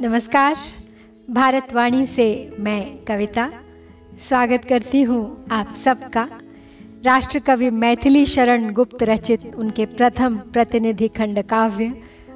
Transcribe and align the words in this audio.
नमस्कार। 0.00 0.56
भारतवाणी 1.30 2.04
से 2.06 2.56
मैं 2.58 3.04
कविता 3.04 3.48
स्वागत 4.20 4.64
करती 4.64 5.00
हूँ 5.02 5.46
आप 5.50 5.72
सबका। 5.74 6.28
राष्ट्र 7.04 7.38
कवि 7.38 7.70
मैथिली 7.70 8.24
शरण 8.26 8.72
गुप्त 8.72 9.02
रचित 9.02 9.46
उनके 9.54 9.86
प्रथम 9.86 10.36
प्रतिनिधि 10.52 11.08
खंड 11.08 11.42
काव्य, 11.42 11.88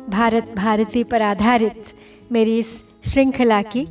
भारत 0.09 0.53
भारती 0.57 1.05
पर 1.05 1.23
आधारित 1.23 1.85
मेरी 2.33 2.59
इस 2.59 2.73
श्रृंखला 3.05 3.63
की 3.63 3.85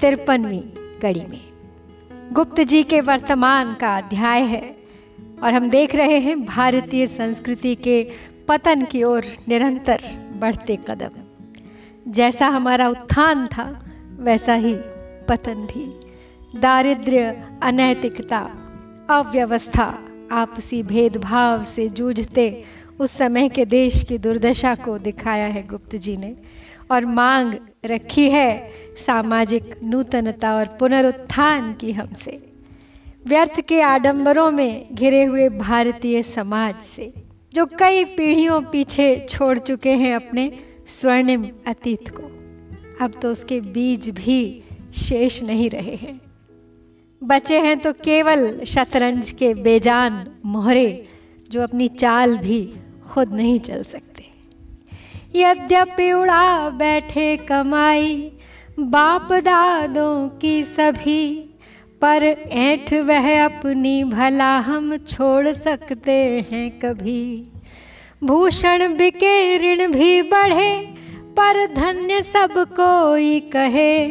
तिरपनवीं 0.00 0.62
कड़ी 1.02 1.26
में। 1.26 1.40
गुप्त 2.32 2.60
जी 2.60 2.82
के 2.82 3.00
वर्तमान 3.00 3.74
का 3.74 3.96
अध्याय 3.96 4.42
है 4.44 4.64
और 5.42 5.52
हम 5.52 5.70
देख 5.70 5.94
रहे 5.94 6.18
हैं 6.20 6.44
भारतीय 6.44 7.06
संस्कृति 7.06 7.74
के 7.74 8.02
पतन 8.48 8.84
की 8.84 9.02
ओर 9.02 9.24
निरंतर 9.48 10.10
बढ़ते 10.36 10.78
कदम। 10.88 11.25
जैसा 12.08 12.46
हमारा 12.46 12.88
उत्थान 12.88 13.46
था, 13.46 13.84
वैसा 14.20 14.54
ही 14.54 14.74
पतन 15.28 15.54
भी। 15.54 16.00
दारिद्र्य, 16.60 17.44
अनैतिकता, 17.62 18.38
अव्यवस्था 19.10 19.98
आपसी 20.32 20.82
भेदभाव 20.82 21.64
से 21.64 21.88
जूझते 21.88 22.64
उस 23.00 23.10
समय 23.10 23.48
के 23.48 23.64
देश 23.64 24.02
की 24.02 24.18
दुर्दशा 24.18 24.74
को 24.74 24.98
दिखाया 24.98 25.46
है 25.46 25.66
गुप्त 25.66 25.96
जी 25.96 26.16
ने। 26.16 26.36
और 26.90 27.06
मांग 27.06 27.54
रखी 27.84 28.30
है 28.30 28.70
सामाजिक 29.06 29.74
नूतनता 29.82 30.54
और 30.54 30.66
पुनरुत्थान 30.66 31.72
की 31.72 31.92
हमसे। 31.92 32.52
व्यर्थ 33.26 33.60
के 33.60 33.80
आडंबरों 33.80 34.50
में 34.50 34.94
घिरे 34.94 35.24
हुए 35.24 35.48
भारतीय 35.48 36.22
समाज 36.22 36.74
से, 36.76 37.12
जो 37.54 37.66
कई 37.66 38.04
पीढ़ियों 38.04 38.62
पीछे 38.62 39.26
छोड़ 39.28 39.58
चुके 39.58 39.92
हैं 39.92 40.14
अपने 40.16 40.52
स्वर्णिम 40.86 41.48
अतीत 41.66 42.08
को। 42.08 42.22
अब 43.04 43.12
तो 43.22 43.30
उसके 43.30 43.60
बीज 43.60 44.08
भी 44.08 44.62
शेष 44.94 45.42
नहीं 45.42 45.70
रहे 45.70 45.94
हैं। 45.94 46.20
बचे 47.24 47.60
हैं 47.60 47.78
तो 47.78 47.92
केवल 47.92 48.64
शतरंज 48.64 49.30
के 49.30 49.54
बेजान 49.54 50.26
मोहरे, 50.44 51.08
जो 51.50 51.62
अपनी 51.62 51.88
चाल 51.88 52.38
भी 52.38 52.74
खुद 53.10 53.32
नहीं 53.32 53.60
चल 53.60 53.82
सकते। 53.82 54.24
यद्यपि 55.34 56.12
उड़ा 56.12 56.70
बैठे 56.70 57.36
कमाई, 57.36 58.32
बाप 58.78 59.32
दादों 59.32 60.28
की 60.28 60.62
सभी, 60.64 61.36
पर 62.00 62.24
ऐठ 62.48 62.94
वह 62.94 63.44
अपनी 63.44 64.04
भला 64.04 64.58
हम 64.58 64.96
छोड़ 64.96 65.52
सकते 65.52 66.46
हैं 66.50 66.78
कभी। 66.78 67.52
भूषण 68.24 68.96
बिके 68.96 69.58
ऋण 69.58 69.92
भी 69.92 70.22
बढ़े, 70.22 70.94
पर 71.36 71.74
धन्य 71.74 72.22
सब 72.22 72.54
कोई 72.72 73.40
कहे, 73.40 74.06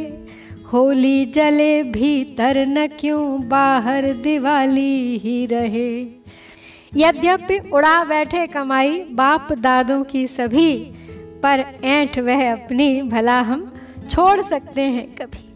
होली 0.74 1.26
जले 1.26 1.84
भीतर 1.84 2.58
न 2.68 2.88
क्यों 2.88 3.48
बाहर 3.50 4.14
दिवाली 4.14 5.18
ही 5.18 5.46
रहे। 5.46 5.90
यद्यपि 6.96 7.58
उड़ा 7.74 8.04
बैठे 8.04 8.48
कमाई 8.48 9.04
बाप 9.12 9.54
दादों 9.54 10.04
की 10.04 10.28
सभी, 10.28 10.74
पर 11.44 11.66
ऐठ 11.84 12.20
वह 12.20 12.52
अपनी 12.52 13.02
भला 13.02 13.40
हम 13.42 13.72
छोड़ 14.10 14.42
सकते 14.42 14.82
हैं 14.82 15.16
कभी। 15.16 15.50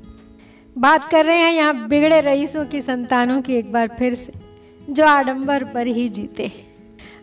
बात 0.78 1.10
कर 1.10 1.26
रहे 1.26 1.38
हैं 1.38 1.52
यहाँ 1.52 1.88
बिगड़े 1.88 2.22
रईसों 2.22 2.66
की 2.66 2.82
संतानों 2.82 3.42
की 3.42 3.56
एक 3.56 3.72
बार 3.72 3.96
फिर 4.00 4.16
से, 4.16 4.34
जो 4.90 5.06
आडंबर 5.06 5.64
पर 5.64 5.88
ही 5.88 6.10
जीते 6.10 6.44
हैं। 6.44 6.69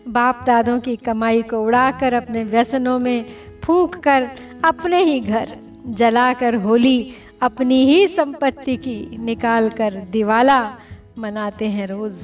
बाप 0.09 0.45
दादों 0.47 0.81
की 0.81 0.97
कमाई 0.97 1.43
को 1.43 1.63
उड़ाकर 1.63 2.15
अपने 2.15 2.45
व्यसनों 2.45 2.99
में 2.99 3.25
फूंक 3.65 3.97
कर 3.97 4.31
अपने 4.65 5.03
ही 5.03 5.21
घर 5.21 5.57
जलाकर 5.87 6.55
होली 6.55 7.15
अपनी 7.43 7.87
ही 7.87 8.07
संपत्ति 8.07 8.77
की 8.77 9.17
निकाल 9.19 9.69
कर 9.69 9.95
दिवाला 9.95 10.79
मनाते 11.19 11.69
हैं 11.69 11.87
रोज 11.87 12.15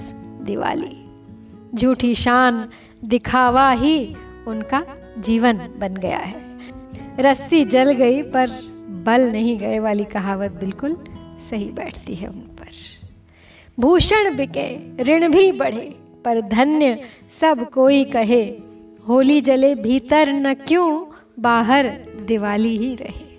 दिवाली। 0.42 1.04
झूठी 1.75 2.15
शान 2.15 2.69
दिखावा 3.04 3.71
ही 3.71 4.16
उनका 4.47 4.84
जीवन 5.19 5.56
बन 5.78 5.94
गया 5.94 6.19
है। 6.19 6.41
रस्सी 7.19 7.65
जल 7.65 7.92
गई 7.92 8.22
पर 8.22 8.50
बल 9.06 9.31
नहीं 9.32 9.59
गए 9.59 9.78
वाली 9.78 10.04
कहावत 10.04 10.50
बिल्कुल 10.50 10.97
सही 11.50 11.71
बैठती 11.71 12.15
है 12.15 12.28
उन 12.28 12.41
पर। 12.41 12.71
भूषण 13.81 14.37
बिके, 14.37 15.03
ऋण 15.03 15.32
भी 15.32 15.53
बढ़े 15.53 15.94
पर 16.25 16.41
धन्य 16.41 17.03
सब 17.41 17.71
कोई 17.71 18.05
कहे। 18.05 18.59
होली 19.09 19.41
जले 19.41 19.75
भीतर 19.75 20.33
न 20.33 20.55
क्यों, 20.55 21.05
बाहर 21.41 21.88
दिवाली 22.27 22.77
ही 22.77 22.94
रहे। 22.94 23.33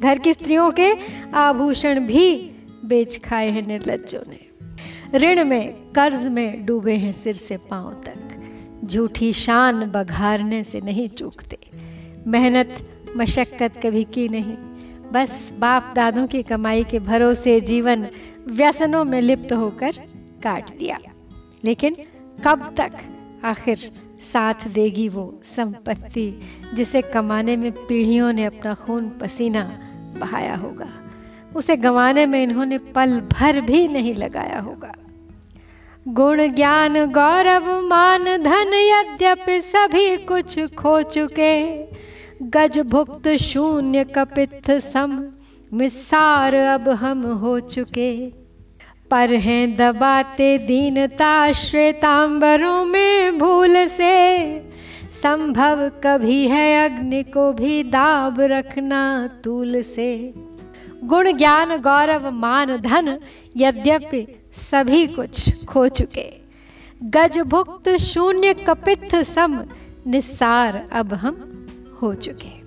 घर 0.00 0.18
की 0.18 0.32
स्त्रियों 0.32 0.70
के 0.70 0.92
आभूषण 1.34 2.00
भी 2.00 2.50
बेच 2.84 3.20
खाए 3.24 3.50
हैं 3.50 3.66
निर्लज्जों 3.66 4.20
ने। 4.28 4.48
ऋण 5.18 5.44
में, 5.44 5.72
कर्ज 5.72 6.26
में 6.26 6.66
डूबे 6.66 6.94
हैं 6.94 7.12
सिर 7.12 7.34
से 7.34 7.56
पाँव 7.56 7.92
तक। 7.92 8.34
झूठी 8.84 9.32
शान 9.32 9.90
बघारने 9.90 10.64
से 10.64 10.80
नहीं 10.80 11.08
चूकते। 11.08 11.58
मेहनत, 12.26 12.88
मशक्कत 13.16 13.72
कभी 13.82 14.04
की 14.04 14.28
नहीं। 14.28 14.56
बस 15.12 15.56
बाप 15.58 15.92
दादों 15.96 16.26
की 16.26 16.42
कमाई 16.42 16.84
के 16.84 16.98
भरोसे 16.98 17.60
जीवन 17.60 18.08
व्यसनों 18.46 19.04
में 19.04 19.20
लिप्त 19.20 19.52
होकर 19.52 19.92
काट 20.42 20.70
दिया। 20.76 20.98
लेकिन 21.64 21.96
कब 22.44 22.74
तक? 22.76 22.90
आखिर 23.44 23.78
साथ 24.20 24.68
देगी 24.68 25.08
वो 25.08 25.40
संपत्ति, 25.44 26.42
जिसे 26.74 27.02
कमाने 27.02 27.56
में 27.56 27.72
पीढ़ियों 27.72 28.32
ने 28.32 28.44
अपना 28.44 28.74
खून 28.74 29.08
पसीना 29.08 29.80
बहाया 30.18 30.56
होगा। 30.56 30.88
उसे 31.56 31.76
गंवाने 31.76 32.26
में 32.26 32.42
इन्होंने 32.42 32.78
पल 32.78 33.20
भर 33.20 33.60
भी 33.60 33.88
नहीं 33.88 34.14
लगाया 34.14 34.60
होगा। 34.60 34.94
गुण 36.08 36.48
ज्ञान, 36.48 37.12
गौरव, 37.12 37.88
मान, 37.88 38.24
धन, 38.24 38.72
यद्यपि 38.74 39.60
सभी 39.60 40.16
कुछ 40.16 40.74
खो 40.74 41.02
चुके। 41.02 41.82
गज 42.42 42.78
भुक्त, 42.78 43.28
शून्य 43.28 44.04
कपित 44.04 44.70
सम, 44.70 45.32
मिसार 45.72 46.54
अब 46.54 46.88
हम 46.88 47.32
हो 47.32 47.60
चुके। 47.60 48.47
पर 49.10 49.32
हैं 49.32 49.76
दबाते 49.76 50.58
दीनता 50.58 51.52
श्वेतांबरों 51.52 52.84
में 52.84 53.38
भूल 53.38 53.86
से। 53.86 54.48
संभव 55.22 55.88
कभी 55.88 56.48
है 56.48 56.88
अग्नि 56.88 57.22
को 57.22 57.52
भी 57.52 57.82
दाब 57.82 58.40
रखना 58.40 59.30
तूल 59.44 59.82
से। 59.82 60.34
गुण 61.04 61.32
ज्ञान, 61.32 61.76
गौरव, 61.76 62.30
मान, 62.30 62.76
धन, 62.76 63.18
यद्यपि 63.56 64.42
सभी 64.52 65.06
कुछ 65.06 65.64
खो 65.64 65.88
चुके। 65.88 66.32
गज 67.02 67.38
भुक्त, 67.38 67.88
शून्य 67.88 68.54
कपित 68.54 69.14
सम, 69.14 69.64
निस्सार 70.06 70.88
अब 70.92 71.14
हम 71.14 71.66
हो 72.02 72.14
चुके। 72.14 72.58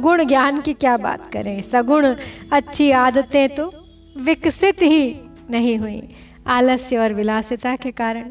गुण 0.00 0.24
ज्ञान 0.24 0.60
की 0.60 0.72
क्या 0.72 0.96
बात 0.96 1.32
करें? 1.32 1.62
सगुण 1.62 2.14
अच्छी 2.52 2.90
आदतें 2.90 3.54
तो 3.54 3.72
विकसित 4.16 4.82
ही 4.82 5.20
नहीं 5.50 5.78
हुई। 5.78 6.08
आलस्य 6.46 6.98
और 6.98 7.12
विलासिता 7.12 7.76
के 7.76 7.90
कारण। 7.90 8.30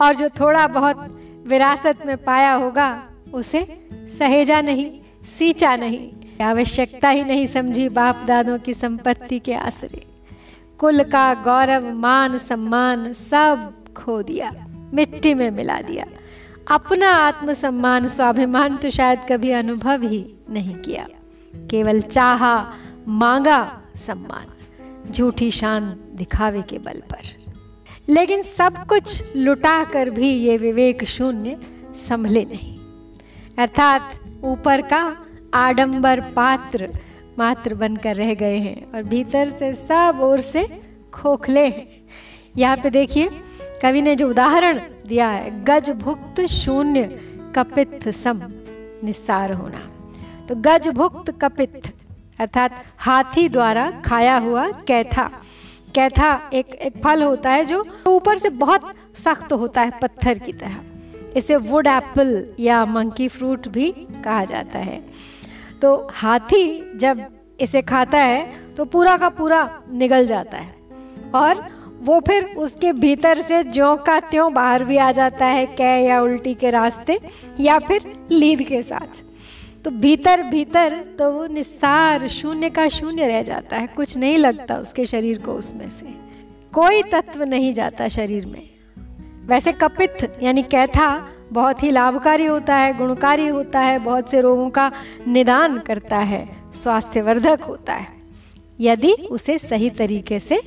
और 0.00 0.14
जो 0.14 0.28
थोड़ा 0.28 0.66
बहुत 0.66 1.22
विरासत 1.46 1.98
में 2.06 2.16
पाया 2.16 2.52
होगा, 2.52 3.02
उसे 3.34 3.88
सहेजा 3.92 4.60
नहीं, 4.60 5.00
सींचा 5.24 5.76
नहीं। 5.76 6.12
आवश्यकता 6.44 7.08
ही 7.08 7.24
नहीं 7.24 7.46
समझी 7.46 7.88
बाप 7.88 8.24
दादों 8.26 8.58
की 8.58 8.74
संपत्ति 8.74 9.38
के 9.38 9.54
आसरे 9.54 10.06
कुल 10.78 11.02
का 11.02 11.34
गौरव, 11.34 11.92
मान, 11.94 12.38
सम्मान 12.38 13.12
सब 13.12 13.74
खो 13.96 14.22
दिया, 14.22 14.66
मिट्टी 14.94 15.34
में 15.34 15.50
मिला 15.50 15.80
दिया। 15.80 16.06
अपना 16.70 17.08
आत्मसम्मान, 17.08 18.08
स्वाभिमान 18.08 18.76
तो 18.76 18.90
शायद 18.90 19.20
कभी 19.28 19.50
अनुभव 19.50 20.02
ही 20.02 20.34
नहीं 20.50 20.74
किया। 20.74 21.06
केवल 21.56 22.00
चाहा, 22.00 22.74
मांगा, 23.08 23.82
सम्मान। 23.96 24.46
झूठी 25.10 25.50
शान 25.50 25.96
दिखावे 26.14 26.62
के 26.62 26.78
बल 26.78 27.02
पर। 27.12 27.22
लेकिन 28.08 28.42
सब 28.42 28.86
कुछ 28.86 29.36
लुटा 29.36 29.84
कर 29.84 30.10
भी 30.10 30.30
ये 30.30 30.56
विवेक 30.56 31.04
शून्य 31.04 31.58
संभले 32.08 32.44
नहीं। 32.44 32.78
अर्थात 33.58 34.18
ऊपर 34.44 34.80
का 34.80 35.16
आडंबर 35.54 36.20
पात्र 36.20 36.88
मात्र 37.38 37.74
बनकर 37.74 38.16
रह 38.16 38.34
गए 38.34 38.58
हैं 38.58 38.92
और 38.92 39.02
भीतर 39.02 39.50
से 39.50 39.74
सब 39.74 40.18
ओर 40.20 40.40
से 40.40 40.82
खोखले 41.12 41.66
हैं। 41.66 41.86
यहाँ 42.56 42.76
पे 42.76 42.90
देखिए, 42.90 43.28
कवि 43.82 44.02
ने 44.02 44.16
जो 44.16 44.28
उदाहरण 44.30 44.80
दिया 45.06 45.28
है, 45.28 45.64
गज 45.64 45.90
भुक्त 45.90 46.40
शून्य 46.40 47.02
कपित 47.56 48.08
सम 48.08 48.40
निस्सार 49.04 49.52
होना। 49.52 49.90
तो 50.48 50.54
गज 50.54 50.88
भुक्त 50.88 51.30
कपित 51.30 51.82
अर्थात 52.40 52.84
हाथी 52.98 53.48
द्वारा 53.48 53.90
खाया 54.04 54.36
हुआ 54.38 54.66
कैथा। 54.88 55.30
कैथा 55.94 56.50
एक 56.54 56.74
एक 56.74 57.02
फल 57.04 57.22
होता 57.22 57.50
है 57.50 57.64
जो 57.64 57.84
ऊपर 58.08 58.38
से 58.38 58.50
बहुत 58.50 58.92
सख्त 59.24 59.52
होता 59.52 59.82
है 59.82 59.98
पत्थर 60.02 60.38
की 60.38 60.52
तरह। 60.52 60.76
इसे 61.36 61.56
वुड 61.56 61.86
एप्पल 61.86 62.46
या 62.60 62.84
मंकी 62.84 63.28
फ्रूट 63.28 63.68
भी 63.68 63.90
कहा 64.24 64.44
जाता 64.44 64.78
है। 64.78 65.02
तो 65.82 66.08
हाथी 66.12 66.98
जब 66.98 67.26
इसे 67.60 67.82
खाता 67.82 68.18
है 68.18 68.74
तो 68.76 68.84
पूरा 68.84 69.16
का 69.16 69.28
पूरा 69.28 69.68
निगल 69.92 70.26
जाता 70.26 70.56
है। 70.56 70.74
और 71.34 71.66
वो 72.02 72.18
फिर 72.20 72.44
उसके 72.56 72.92
भीतर 72.92 73.40
से 73.42 73.62
ज्यों 73.64 73.96
का 73.96 74.18
त्यों 74.20 74.52
बाहर 74.54 74.84
भी 74.84 74.96
आ 74.96 75.10
जाता 75.12 75.46
है, 75.46 75.66
कै 75.66 75.98
या 76.00 76.20
उल्टी 76.22 76.54
के 76.54 76.70
रास्ते 76.70 77.18
या 77.60 77.78
फिर 77.78 78.12
लीद 78.32 78.62
के 78.62 78.82
साथ। 78.82 79.22
तो 79.84 79.90
भीतर 79.90 80.42
भीतर 80.42 81.04
तो 81.18 81.32
वो 81.32 81.46
निस्सार, 81.46 82.28
शून्य 82.28 82.70
का 82.70 82.88
शून्य 82.88 83.26
रह 83.26 83.42
जाता 83.42 83.76
है। 83.76 83.86
कुछ 83.86 84.16
नहीं 84.16 84.38
लगता 84.38 84.74
उसके 84.74 85.06
शरीर 85.06 85.38
को 85.38 85.52
उसमें 85.52 85.90
से। 85.90 86.06
कोई 86.72 87.02
तत्व 87.02 87.42
नहीं 87.42 87.72
जाता 87.72 88.08
शरीर 88.08 88.46
में। 88.46 88.70
वैसे 89.46 89.72
कपित, 89.72 90.36
यानी 90.42 90.62
कैथा, 90.62 91.28
बहुत 91.52 91.82
ही 91.82 91.90
लाभकारी 91.90 92.46
होता 92.46 92.76
है, 92.76 92.96
गुणकारी 92.96 93.46
होता 93.46 93.80
है, 93.80 93.98
बहुत 93.98 94.30
से 94.30 94.40
रोगों 94.40 94.70
का 94.70 94.92
निदान 95.28 95.78
करता 95.78 96.18
है, 96.18 96.48
स्वास्थ्यवर्धक 96.74 97.62
होता 97.62 97.94
है। 97.94 98.06
यदि 98.80 99.12
उसे 99.12 99.58
सही 99.58 99.90
तरीके 99.90 100.38
से 100.38 100.62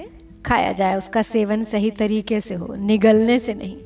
खाया 0.45 0.71
जाए, 0.71 0.95
उसका 0.95 1.21
सेवन 1.21 1.63
सही 1.63 1.91
तरीके 1.91 2.41
से 2.41 2.53
हो, 2.53 2.75
निगलने 2.75 3.39
से 3.39 3.53
नहीं। 3.53 3.77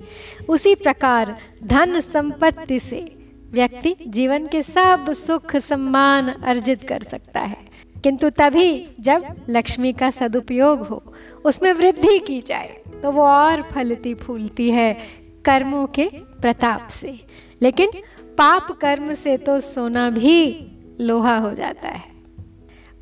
उसी 0.49 0.75
प्रकार 0.75 1.37
धन 1.63 1.99
संपत्ति 1.99 2.79
से 2.79 3.16
व्यक्ति 3.51 3.95
जीवन 4.07 4.47
के 4.47 4.61
सब 4.63 5.13
सुख 5.13 5.55
सम्मान 5.55 6.29
अर्जित 6.29 6.83
कर 6.83 6.99
सकता 6.99 7.39
है। 7.39 7.57
किंतु 8.03 8.29
तभी 8.29 8.87
जब 8.99 9.23
लक्ष्मी 9.49 9.93
का 9.93 10.09
सदुपयोग 10.09 10.79
हो, 10.79 11.13
उसमें 11.45 11.73
वृद्धि 11.73 12.19
की 12.19 12.41
जाए 12.41 12.81
तो 13.03 13.11
वो 13.11 13.23
और 13.23 13.61
फलती 13.61 14.13
फूलती 14.13 14.71
है 14.71 14.97
कर्मों 15.45 15.85
के 15.87 16.09
प्रताप 16.15 16.87
से। 16.87 17.19
लेकिन 17.61 17.89
पाप 18.37 18.71
कर्म 18.81 19.13
से 19.13 19.37
तो 19.37 19.59
सोना 19.59 20.09
भी 20.09 20.67
लोहा 21.01 21.37
हो 21.37 21.53
जाता 21.53 21.87
है। 21.87 22.03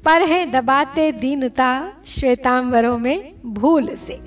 पर 0.05 0.21
है 0.21 0.45
दबाते 0.51 1.11
दीनता 1.11 1.93
श्वेतांबरों 2.05 2.97
में 2.97 3.33
भूल 3.45 3.95
से। 3.95 4.19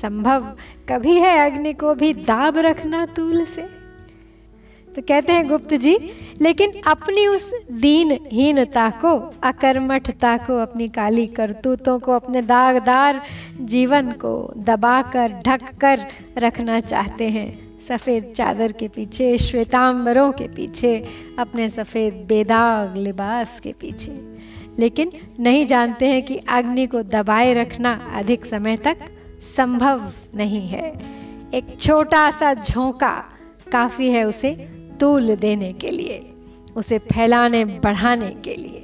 संभव 0.00 0.56
कभी 0.88 1.16
है 1.16 1.50
अग्नि 1.50 1.72
को 1.72 1.94
भी 1.94 2.14
दाब 2.14 2.58
रखना 2.58 3.06
तूल 3.06 3.44
से। 3.44 3.83
तो 4.96 5.02
कहते 5.02 5.32
हैं 5.32 5.48
गुप्त 5.48 5.74
जी, 5.74 5.98
लेकिन 6.40 6.72
अपनी 6.86 7.26
उस 7.26 7.50
दीनहीनता 7.72 8.90
को, 8.90 9.34
अकर्मठता 9.42 10.36
को, 10.36 10.58
अपनी 10.58 10.88
काली 10.88 11.26
करतूतों 11.26 11.98
को, 11.98 12.12
अपने 12.12 12.42
दागदार 12.42 13.22
जीवन 13.60 14.12
को 14.12 14.54
दबाकर 14.56 15.32
ढक 15.46 15.74
कर 15.80 16.00
रखना 16.38 16.80
चाहते 16.80 17.28
हैं। 17.28 17.80
सफ़ेद 17.88 18.32
चादर 18.36 18.72
के 18.72 18.88
पीछे, 18.88 19.38
श्वेतांबरों 19.38 20.32
के 20.32 20.48
पीछे, 20.48 21.04
अपने 21.38 21.68
सफ़ेद 21.68 22.14
बेदाग 22.14 22.96
लिबास 22.96 23.60
के 23.60 23.72
पीछे। 23.72 24.36
लेकिन 24.78 25.12
नहीं 25.40 25.66
जानते 25.66 26.06
हैं 26.06 26.22
कि 26.22 26.36
अग्नि 26.36 26.86
को 26.86 27.02
दबाए 27.02 27.54
रखना 27.54 28.10
अधिक 28.14 28.44
समय 28.44 28.76
तक 28.76 28.96
संभव 29.56 30.12
नहीं 30.34 30.68
है। 30.68 31.14
एक 31.54 31.80
छोटा 31.80 32.30
सा 32.30 32.54
झोंका 32.54 33.24
काफ़ी 33.72 34.10
है 34.10 34.24
उसे 34.24 34.73
तूल 35.00 35.34
देने 35.36 35.72
के 35.72 35.90
लिए, 35.90 36.30
उसे 36.76 36.98
फैलाने, 36.98 37.64
बढ़ाने 37.64 38.30
के 38.44 38.54
लिए। 38.54 38.80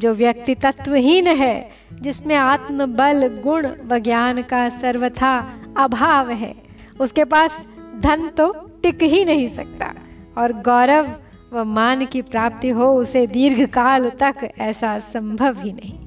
जो 0.00 0.14
व्यक्ति 0.14 0.54
तत्वहीन 0.54 1.26
है, 1.26 1.70
जिसमें 2.00 2.36
आत्मबल, 2.36 3.40
गुण 3.42 3.68
व 3.86 3.98
ज्ञान 3.98 4.42
का 4.42 4.68
सर्वथा 4.68 5.54
अभाव 5.76 6.30
है, 6.30 6.54
उसके 7.00 7.24
पास 7.24 7.66
धन 8.00 8.28
तो 8.28 8.52
टिक 8.82 9.02
ही 9.02 9.24
नहीं 9.24 9.48
सकता, 9.48 9.94
और 10.38 10.52
गौरव 10.52 11.12
व 11.52 11.64
मान 11.64 12.04
की 12.06 12.22
प्राप्ति 12.22 12.68
हो 12.68 12.94
उसे 12.94 13.26
दीर्घ 13.26 13.66
काल 13.66 14.10
तक 14.10 14.34
ऐसा 14.58 14.98
संभव 14.98 15.60
ही 15.60 15.72
नहीं। 15.72 15.98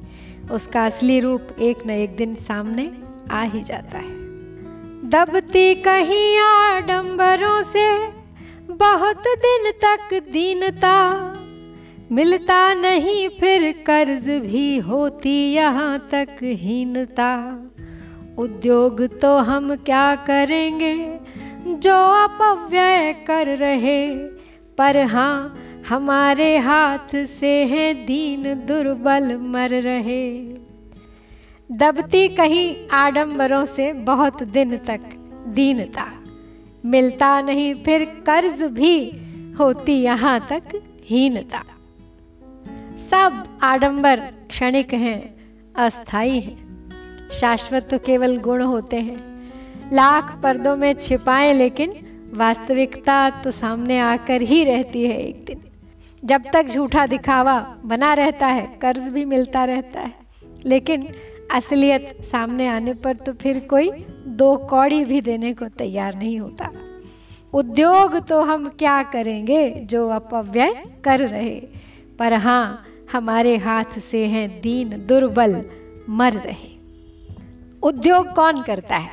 उसका 0.52 0.86
असली 0.86 1.20
रूप 1.20 1.48
एक 1.60 1.88
न 1.88 1.90
एक 1.90 2.16
दिन 2.16 2.36
सामने 2.36 2.92
आ 3.32 3.42
ही 3.42 3.62
जाता 3.64 3.98
है। 3.98 4.16
दबती 5.10 5.76
कहीं 5.76 6.38
आडंबरों 6.40 7.62
से 7.62 8.17
बहुत 8.78 9.24
दिन 9.28 9.72
तक 9.72 10.30
दीनता। 10.32 11.14
मिलता 12.12 12.74
नहीं, 12.74 13.30
फिर 13.30 13.72
कर्ज 13.72 14.30
भी 14.30 14.78
होती 14.78 15.54
यहाँ 15.54 16.10
तक 16.12 16.28
हीनता। 16.44 17.62
उद्योग 18.38 19.20
तो 19.20 19.38
हम 19.38 19.76
क्या 19.76 20.16
करेंगे? 20.16 21.20
जो 21.68 22.26
अपव्यय 22.26 23.14
कर 23.14 23.48
रहे। 23.58 24.16
पर 24.78 24.98
हाँ 24.98 25.60
हमारे 25.90 26.58
हाथ 26.58 27.26
से 27.26 27.66
है 27.66 27.94
दीन 27.94 28.44
दुर्बल 28.54 29.36
मर 29.36 29.70
रहे। 29.70 30.42
दबती 31.72 32.28
कहीं 32.28 32.88
आडंबरों 32.92 33.66
से 33.66 33.94
बहुत 33.94 34.44
दिन 34.44 34.78
तक 34.78 35.00
दीनता। 35.48 36.17
मिलता 36.88 37.42
नहीं, 37.42 37.84
फिर 37.84 38.06
कर्ज 38.06 38.64
भी 38.64 39.12
होती 39.60 39.94
यहाँ 39.94 40.48
तक 40.50 40.64
हीनता। 41.06 41.64
सब 42.98 43.60
आडंबर 43.64 44.20
क्षणिक 44.20 44.94
हैं 44.94 45.36
अस्थाई 45.76 46.40
हैं। 46.40 46.68
शाश्वत 47.32 47.88
तो 47.92 47.98
केवल 48.00 48.38
गुण 48.38 48.62
होते 48.62 48.98
हैं। 48.98 49.38
लाख 49.94 50.40
पर्दों 50.44 50.76
में 50.76 50.94
छिपाएँ, 50.94 51.54
लेकिन 51.54 51.94
वास्तविकता 52.34 53.30
तो 53.30 53.52
सामने 53.52 54.00
आकर 54.00 54.42
ही 54.42 54.64
रहती 54.64 55.06
है 55.06 55.18
एक 55.18 55.46
दिन। 55.46 55.62
जब 56.26 56.44
तक 56.54 56.66
झूठा 56.66 57.06
दिखावा 57.06 57.78
बना 57.86 58.14
रहता 58.14 58.48
है, 58.48 58.78
कर्ज 58.82 59.00
भी 59.00 59.26
मिलता 59.26 59.66
रहता 59.66 60.00
है। 60.00 60.14
लेकिन 60.66 61.08
असलियत 61.52 62.18
सामने 62.22 62.68
आने 62.68 62.94
पर 62.94 63.16
तो 63.16 63.34
फिर 63.34 63.60
कोई 63.60 63.90
दो 64.28 64.58
कौड़ी 64.58 65.06
भी 65.06 65.22
देने 65.22 65.54
को 65.54 65.66
तैयार 65.66 66.16
नहीं 66.16 66.40
होता। 66.40 66.72
उद्योग 67.54 68.28
तो 68.28 68.42
हम 68.42 68.68
क्या 68.68 69.04
करेंगे 69.04 69.72
जो 69.72 70.10
अपव्यय 70.10 70.84
कर 71.04 71.20
रहे? 71.20 71.60
पर 72.20 72.34
हाँ 72.34 72.86
हमारे 73.12 73.58
हाथ 73.58 74.00
से 74.00 74.26
हैं 74.26 74.62
दीन 74.62 75.06
दुर्बल 75.08 75.66
मर 76.10 76.34
रहे। 76.34 76.78
उद्योग 77.84 78.34
कौन 78.34 78.62
करता 78.62 78.98
है? 78.98 79.12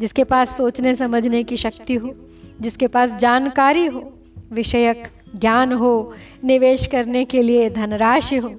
जिसके 0.00 0.24
पास 0.24 0.56
सोचने 0.56 0.94
समझने 0.94 1.42
की 1.42 1.56
शक्ति 1.56 1.94
हो, 1.94 2.14
जिसके 2.60 2.86
पास 2.86 3.16
जानकारी 3.16 3.86
हो, 3.86 4.12
विषयक 4.52 5.08
ज्ञान 5.36 5.72
हो, 5.72 6.14
निवेश 6.44 6.86
करने 6.86 7.24
के 7.24 7.42
लिए 7.42 7.70
धनराशि 7.70 8.36
हो 8.36 8.54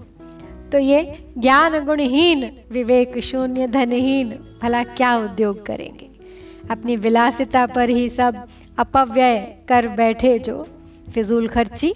तो 0.72 0.78
ये 0.78 1.26
ज्ञान 1.38 1.86
गुणहीन 1.86 2.58
विवेक 2.72 3.18
शून्य 3.18 3.68
धनहीन, 3.68 4.30
भला 4.64 4.84
क्या 4.84 5.18
उद्योग 5.18 5.66
करेंगे? 5.66 6.10
अपनी 6.72 6.96
विलासिता 6.96 7.66
पर 7.66 7.90
ही 7.90 8.10
सब 8.10 8.48
अपव्यय 8.78 9.58
कर 9.70 9.88
बैठे 9.88 10.40
जो 10.40 10.68
फिजूल 11.14 11.48
खर्ची, 11.48 11.94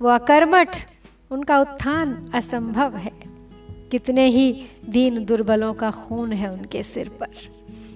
वो 0.00 0.08
अकर्मठ, 0.08 0.76
उनका 1.30 1.58
उत्थान 1.58 2.30
असंभव 2.34 2.96
है। 2.96 3.12
कितने 3.90 4.26
ही 4.26 4.66
दीन 4.88 5.24
दुर्बलों 5.24 5.74
का 5.74 5.90
खून 5.90 6.32
है 6.32 6.52
उनके 6.52 6.82
सिर 6.82 7.08
पर। 7.08 7.26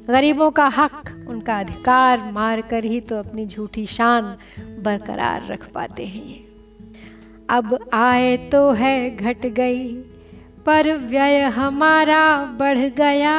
गरीबों 0.08 0.50
का 0.50 0.66
हक, 0.66 1.24
उनका 1.28 1.58
अधिकार 1.60 2.30
मार 2.32 2.60
कर 2.60 2.84
ही 2.84 3.00
तो 3.00 3.16
अपनी 3.16 3.46
झूठी 3.46 3.86
शान 3.86 4.36
बरकरार 4.82 5.46
रख 5.46 5.68
पाते 5.70 6.06
हैं 6.06 6.26
ये। 6.26 6.51
अब 7.50 7.78
आए 7.94 8.36
तो 8.52 8.70
है 8.70 9.16
घट 9.16 9.46
गई, 9.46 9.86
पर 10.66 10.92
व्यय 10.96 11.40
हमारा 11.40 12.24
बढ़ 12.58 12.78
गया। 12.96 13.36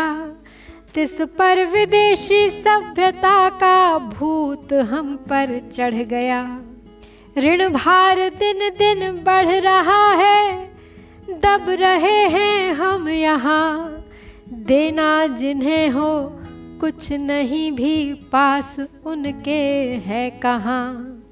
तिस 0.93 1.22
पर 1.38 1.65
विदेशी 1.65 2.50
सभ्यता 2.50 3.50
का 3.50 3.98
भूत 3.98 4.74
हम 4.74 5.15
पर 5.29 5.60
चढ़ 5.74 5.93
गया। 5.93 6.43
ऋण 7.38 7.67
भार 7.69 8.19
दिन 8.29 8.69
दिन 8.69 9.24
बढ़ 9.24 9.51
रहा 9.62 10.05
है, 10.13 10.69
दब 11.29 11.65
रहे 11.69 12.17
हैं 12.29 12.74
हम 12.74 13.10
यहाँ। 13.10 14.05
देना 14.50 15.25
जिन्हें 15.27 15.89
हो, 15.89 16.39
कुछ 16.81 17.12
नहीं 17.12 17.72
भी 17.72 18.13
पास 18.31 18.75
उनके 19.05 19.62
है 20.05 20.29
कहाँ। 20.39 21.23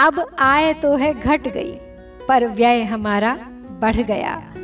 अब 0.00 0.30
आए 0.38 0.72
तो 0.74 0.94
है 0.96 1.12
घट 1.20 1.48
गई, 1.48 1.72
पर 2.28 2.46
व्यय 2.46 2.82
हमारा 2.82 3.34
बढ़ 3.80 3.96
गया। 3.96 4.54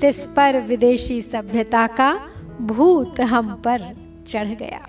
तिस 0.00 0.26
पर 0.26 0.60
विदेशी 0.60 1.22
सभ्यता 1.22 1.86
का 1.86 2.12
भूत 2.60 3.20
हम 3.20 3.54
पर 3.54 3.94
चढ़ 4.26 4.46
गया। 4.46 4.88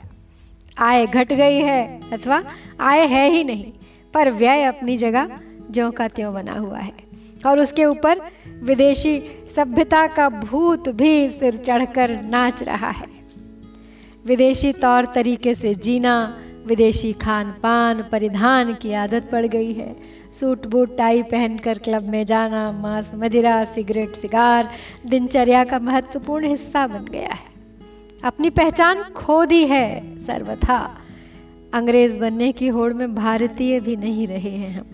आय 0.77 1.05
घट 1.05 1.33
गई 1.33 1.59
है, 1.59 1.99
अथवा 2.13 2.43
आय 2.79 3.05
है 3.05 3.29
ही 3.29 3.43
नहीं, 3.43 3.71
पर 4.13 4.29
व्यय 4.29 4.63
अपनी 4.63 4.97
जगह 4.97 5.39
ज्यों 5.71 5.91
का 5.91 6.07
त्यों 6.07 6.33
बना 6.33 6.53
हुआ 6.53 6.79
है। 6.79 6.93
और 7.47 7.59
उसके 7.59 7.85
ऊपर 7.85 8.21
विदेशी 8.63 9.19
सभ्यता 9.55 10.07
का 10.07 10.29
भूत 10.29 10.89
भी 10.89 11.29
सिर 11.29 11.55
चढ़कर 11.55 12.21
नाच 12.21 12.63
रहा 12.63 12.89
है। 12.89 13.07
विदेशी 14.25 14.73
तौर 14.73 15.05
तरीके 15.05 15.53
से 15.55 15.73
जीना 15.75 16.15
विदेशी 16.67 17.13
खान 17.13 17.51
पान 17.51 18.05
परिधान 18.11 18.73
की 18.73 18.93
आदत 18.93 19.29
पड़ 19.31 19.45
गई 19.45 19.73
है। 19.73 19.95
सूट, 20.33 20.65
बूट, 20.65 20.97
टाई 20.97 21.23
पहनकर 21.23 21.77
क्लब 21.77 22.09
में 22.09 22.25
जाना, 22.25 22.71
मांस, 22.71 23.11
मदिरा, 23.15 23.63
सिगरेट, 23.63 24.09
सिगार, 24.09 24.69
दिनचर्या 25.05 25.63
का 25.63 25.79
महत्वपूर्ण 25.79 26.45
हिस्सा 26.45 26.87
बन 26.87 27.05
गया 27.05 27.29
है। 27.29 27.55
अपनी 28.23 28.49
पहचान 28.49 29.03
खो 29.03 29.45
दी 29.45 29.65
है 29.65 30.19
सर्वथा। 30.19 30.97
अंग्रेज़ 31.73 32.19
बनने 32.19 32.51
की 32.51 32.67
होड़ 32.67 32.93
में 32.93 33.15
भारतीय 33.15 33.79
भी 33.79 33.95
नहीं 33.95 34.27
रहे 34.27 34.49
हैं 34.49 34.79
हम। 34.79 34.85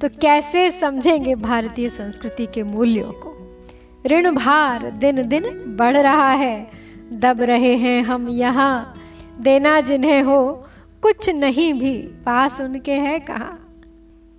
तो 0.00 0.08
कैसे 0.08 0.70
समझेंगे 0.70 1.34
भारतीय 1.34 1.88
संस्कृति 1.88 2.46
के 2.46 2.62
मूल्यों 2.62 3.12
को? 3.12 3.58
ऋण 4.06 4.34
भार 4.34 4.90
दिन 4.90 5.28
दिन 5.28 5.42
बढ़ 5.78 5.96
रहा 5.96 6.30
है। 6.32 6.70
दब 7.12 7.42
रहे 7.42 7.76
हैं 7.76 8.02
हम 8.02 8.28
यहाँ। 8.28 8.94
देना 9.40 9.80
जिन्हें 9.80 10.22
हो 10.22 10.68
कुछ 11.02 11.28
नहीं 11.28 11.74
भी। 11.74 12.02
पास 12.02 12.60
उनके 12.60 12.92
है 12.92 13.18
कहाँ? 13.18 13.80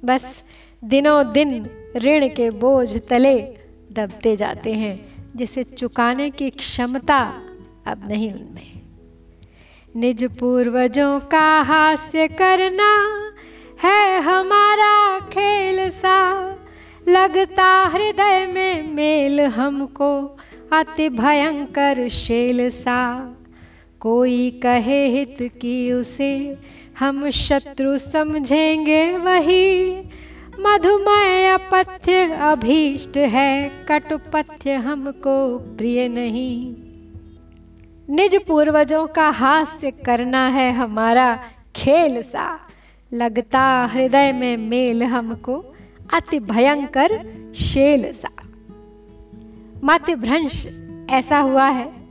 बस 0.05 0.43
दिनों 0.84 1.32
दिन 1.32 1.70
ऋण 1.98 2.27
के 2.27 2.50
बोझ 2.50 2.98
तले 3.10 3.41
दबते 3.91 4.36
जाते 4.36 4.74
हैं, 4.74 5.13
जिसे 5.36 5.63
चुकाने 5.63 6.29
की 6.29 6.50
क्षमता 6.50 7.41
अब 7.88 8.08
नहीं 8.08 8.34
उनमें। 8.34 8.82
निज 9.96 10.38
पूर्वजों 10.39 11.20
का 11.20 11.62
हास्य 11.62 12.27
करना 12.27 12.91
है 13.88 14.22
हमारा 14.22 15.20
खेल 15.20 15.89
सा। 15.89 16.50
लगता 17.08 17.91
हृदय 17.93 18.48
में 18.53 18.93
मेल 18.93 19.41
हमको 19.41 20.38
अति 20.74 21.10
भयंकर 21.10 22.08
शेल 22.08 22.70
सा। 22.70 23.29
कोई 24.03 24.51
कहे 24.51 25.07
हित 25.07 25.38
की 25.41 25.91
उसे, 25.91 26.57
हम 27.00 27.29
शत्रु 27.29 27.98
समझेंगे 27.98 29.17
वही। 29.17 29.91
मधुमय 30.60 31.50
अपथ्य 31.50 32.31
अभीष्ट 32.33 33.17
है, 33.17 33.72
कटुपथ्य 33.89 34.74
हमको 34.74 35.60
प्रिय 35.60 36.07
नहीं। 36.07 36.75
निज 38.10 38.45
पूर्वजों 38.45 39.07
का 39.07 39.29
हास्य 39.29 39.91
करना 39.91 40.48
है 40.48 40.72
हमारा 40.72 41.39
खेल 41.75 42.22
सा। 42.22 42.60
लगता 43.13 43.89
हृदय 43.93 44.31
में 44.31 44.57
मेल 44.57 45.03
हमको, 45.03 45.65
अति 46.13 46.39
भयंकर 46.39 47.10
शेल 47.55 48.12
सा। 48.12 48.29
मत 49.83 50.12
भ्रंश 50.12 50.83
ऐसा 51.10 51.39
हुआ 51.39 51.69
है। 51.69 52.02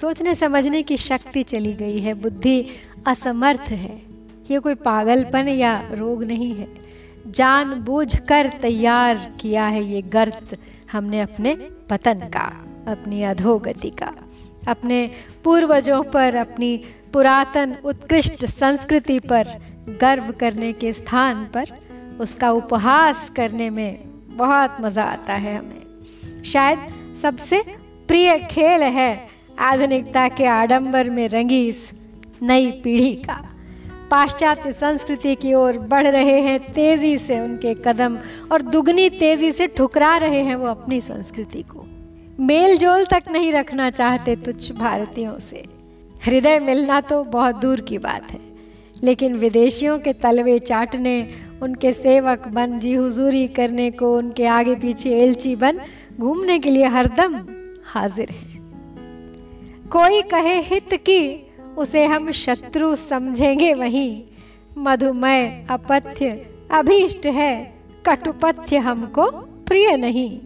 सोचने 0.00 0.34
समझने 0.34 0.82
की 0.82 0.96
शक्ति 0.96 1.42
चली 1.42 1.72
गई 1.72 1.98
है, 1.98 2.14
बुद्धि 2.14 2.66
असमर्थ 3.06 3.60
है। 3.60 4.02
ये 4.50 4.58
कोई 4.58 4.74
पागलपन 4.74 5.48
या 5.48 5.88
रोग 5.92 6.24
नहीं 6.24 6.54
है। 6.54 6.68
जानबूझकर 7.26 8.50
तैयार 8.62 9.32
किया 9.40 9.66
है 9.66 9.84
ये 9.84 10.02
गर्त 10.02 10.58
हमने 10.92 11.20
अपने 11.20 11.54
पतन 11.90 12.14
का, 12.14 12.64
अपनी 12.88 13.22
अधोगति 13.22 13.90
का। 13.90 14.12
अपने 14.68 15.10
पूर्वजों 15.44 16.02
पर, 16.02 16.34
अपनी 16.34 16.84
पुरातन 17.12 17.76
उत्कृष्ट 17.84 18.46
संस्कृति 18.46 19.18
पर, 19.18 19.46
गर्व 19.88 20.32
करने 20.32 20.72
के 20.72 20.92
स्थान 20.92 21.44
पर, 21.44 21.66
उसका 22.20 22.50
उपहास 22.50 23.30
करने 23.30 23.70
में 23.70 24.00
बहुत 24.36 24.76
मज़ा 24.80 25.04
आता 25.04 25.34
है 25.34 25.56
हमें। 25.56 26.42
शायद 26.44 26.78
सबसे 27.22 27.62
प्रिय 28.08 28.38
खेल 28.38 28.82
है 28.82 29.39
आधुनिकता 29.60 30.28
के 30.28 30.44
आडंबर 30.46 31.08
में 31.10 31.28
रंगी 31.28 31.66
इस 31.68 31.90
नई 32.42 32.70
पीढ़ी 32.84 33.14
का। 33.16 33.34
पाश्चात्य 34.10 34.72
संस्कृति 34.72 35.34
की 35.34 35.52
ओर 35.54 35.78
बढ़ 35.80 36.06
रहे 36.06 36.40
हैं, 36.40 36.58
तेज़ी 36.72 37.16
से 37.18 37.38
उनके 37.40 37.74
कदम 37.84 38.18
और 38.52 38.62
दुगनी 38.62 39.08
तेज़ी 39.10 39.50
से 39.52 39.66
ठुकरा 39.66 40.16
रहे 40.16 40.40
हैं 40.42 40.56
वो 40.56 40.68
अपनी 40.68 41.00
संस्कृति 41.00 41.62
को। 41.64 41.86
मेल 42.38 42.76
जोल 42.78 43.04
तक 43.04 43.24
नहीं 43.30 43.52
रखना 43.52 43.90
चाहते 43.90 44.36
तुच्छ 44.36 44.72
भारतीयों 44.72 45.38
से। 45.38 45.64
हृदय 46.24 46.58
मिलना 46.58 47.00
तो 47.00 47.22
बहुत 47.24 47.56
दूर 47.56 47.80
की 47.80 47.98
बात 47.98 48.30
है, 48.30 48.40
लेकिन 49.02 49.36
विदेशियों 49.36 49.98
के 49.98 50.12
तलवे 50.12 50.58
चाटने, 50.58 51.34
उनके 51.62 51.92
सेवक 51.92 52.48
बन 52.48 52.78
जी 52.78 52.94
हुजूरी 52.94 53.46
करने 53.48 53.90
को, 53.90 54.16
उनके 54.16 54.46
आगे 54.48 54.74
पीछे 54.74 55.10
एलची 55.18 55.54
बन, 55.56 55.80
घूमने 56.20 56.58
के 56.58 56.70
लिए 56.70 56.86
हरदम 56.86 57.40
हाजिर 57.84 58.30
हैं। 58.30 58.49
कोई 59.92 60.20
कहे 60.22 60.60
हित 60.60 60.94
की, 60.94 61.52
उसे 61.78 62.04
हम 62.04 62.30
शत्रु 62.30 62.94
समझेंगे 62.96 63.72
वहीं। 63.74 64.22
मधुमय 64.78 65.66
अपथ्य, 65.70 66.30
अभीष्ट 66.70 67.26
है, 67.26 67.74
कटुपथ्य 68.06 68.78
हमको 68.78 69.30
प्रिय 69.66 69.96
नहीं। 69.96 70.40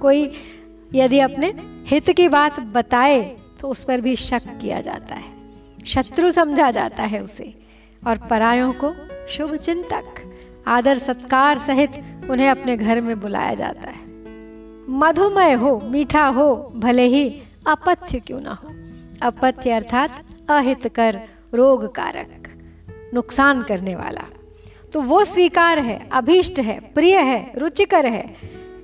कोई 0.00 0.30
यदि 0.94 1.18
अपने 1.18 1.54
हित 1.86 2.10
की 2.10 2.28
बात 2.28 2.60
बताए 2.60 3.36
तो 3.60 3.68
उस 3.68 3.84
पर 3.84 4.00
भी 4.00 4.16
शक 4.16 4.42
किया 4.60 4.80
जाता 4.80 5.14
है। 5.14 5.32
शत्रु 5.86 6.30
समझा 6.30 6.70
जाता 6.70 7.02
है 7.02 7.22
उसे, 7.22 7.52
और 8.06 8.18
परायों 8.18 8.72
को 8.72 8.94
शुभ 9.28 9.54
चिंतक, 9.54 10.04
आदर 10.66 10.98
सत्कार 10.98 11.58
सहित 11.58 11.90
उन्हें 12.30 12.48
अपने 12.48 12.76
घर 12.76 13.00
में 13.00 13.20
बुलाया 13.20 13.54
जाता 13.54 13.90
है। 13.90 14.06
मधुमय 14.90 15.52
हो, 15.52 15.78
मीठा 15.84 16.24
हो, 16.24 16.72
भले 16.76 17.06
ही 17.06 17.42
अपथ्य 17.68 18.20
क्यों 18.20 18.40
ना 18.40 18.52
हो? 18.52 18.68
अपथ्य 19.22 19.70
अर्थात 19.70 20.24
अहितकर 20.48 21.20
रोग 21.54 21.94
कारक 21.94 22.60
नुकसान 23.14 23.62
करने 23.62 23.96
वाला। 23.96 24.24
तो 24.92 25.00
वो 25.00 25.24
स्वीकार 25.24 25.78
है, 25.78 26.08
अभीष्ट 26.12 26.60
है, 26.60 26.80
प्रिय 26.80 27.16
है, 27.16 27.52
रुचिकर 27.56 28.06
है। 28.06 28.36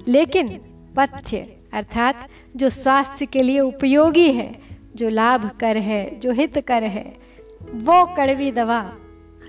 लेकिन 0.08 0.60
पथ्य 0.96 1.56
अर्थात 1.72 2.28
जो 2.56 2.70
स्वास्थ्य 2.70 3.26
के 3.26 3.42
लिए 3.42 3.60
उपयोगी 3.60 4.32
है, 4.32 4.60
जो 4.96 5.08
लाभ 5.08 5.50
कर 5.60 5.76
है, 5.76 6.20
जो 6.20 6.32
हित 6.32 6.58
कर 6.58 6.82
है, 6.82 7.16
वो 7.62 8.14
कड़वी 8.16 8.52
दवा 8.52 8.96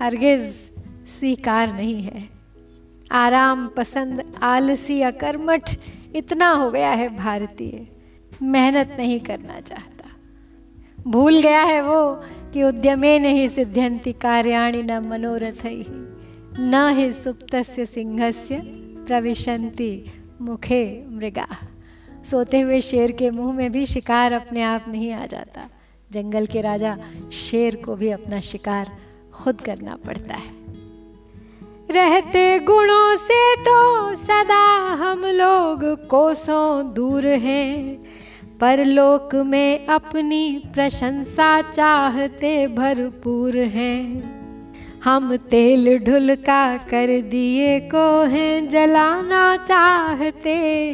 हरगिज 0.02 0.70
स्वीकार 1.06 1.72
नहीं 1.72 2.02
है। 2.02 2.28
आराम 3.12 3.68
पसंद 3.68 4.34
आलसी 4.42 5.02
अकर्मठ 5.02 5.70
इतना 6.14 6.50
हो 6.50 6.70
गया 6.70 6.90
है 6.90 7.16
भारतीय। 7.16 7.95
मेहनत 8.42 8.96
नहीं 8.98 9.20
करना 9.20 9.60
चाहता। 9.60 10.10
भूल 11.10 11.40
गया 11.40 11.62
है 11.62 11.82
वो 11.82 12.14
कि 12.52 12.62
उद्यमे 12.62 13.18
नहीं 13.18 13.48
सिद्ध्यंति, 13.48 14.12
कार्याणि 14.12 14.82
न 14.82 14.98
मनोरथ 14.98 15.64
ही 15.64 15.84
न 16.58 16.92
ही 16.94 17.12
सुप्त 17.12 17.56
सिंहस्य 17.56 18.62
प्रविशंति 19.06 20.04
मुखे 20.40 21.04
मृगा। 21.08 21.46
सोते 22.30 22.60
हुए 22.60 22.80
शेर 22.80 23.10
के 23.10 23.30
मुँह 23.30 23.52
में 23.52 23.72
भी 23.72 23.86
शिकार 23.86 24.32
अपने 24.32 24.62
आप 24.62 24.84
नहीं 24.88 25.12
आ 25.12 25.26
जाता। 25.26 25.68
जंगल 26.12 26.46
के 26.46 26.60
राजा 26.60 26.98
शेर 27.32 27.76
को 27.76 27.96
भी 27.96 28.10
अपना 28.10 28.40
शिकार 28.40 28.92
खुद 29.34 29.60
करना 29.60 29.96
पड़ता 29.96 30.34
है। 30.34 30.56
रहते 31.90 32.58
गुणों 32.58 33.16
से 33.16 33.56
तो 33.56 34.14
सदा 34.14 34.78
हम 34.92 35.24
लोग 35.24 36.06
कोसों 36.06 36.94
दूर 36.94 37.26
हैं। 37.26 38.04
परलोक 38.60 39.34
में 39.34 39.86
अपनी 39.86 40.62
प्रशंसा 40.74 41.62
चाहते 41.62 42.66
भरपूर 42.66 43.56
हैं। 43.56 44.26
हम 45.04 45.36
तेल 45.36 45.98
ढुलका 45.98 46.76
कर 46.76 47.20
दिए 47.20 47.80
को 47.80 48.24
हैं 48.24 48.68
जलाना 48.68 49.56
चाहते। 49.56 50.92